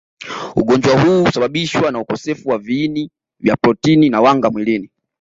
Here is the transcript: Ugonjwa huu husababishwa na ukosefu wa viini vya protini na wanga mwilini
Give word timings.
Ugonjwa 0.55 1.01
huu 1.01 1.25
husababishwa 1.25 1.91
na 1.91 1.99
ukosefu 1.99 2.49
wa 2.49 2.57
viini 2.57 3.09
vya 3.39 3.57
protini 3.57 4.09
na 4.09 4.21
wanga 4.21 4.49
mwilini 4.49 4.89